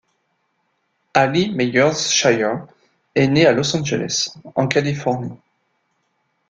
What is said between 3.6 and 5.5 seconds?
Angeles, en Californie.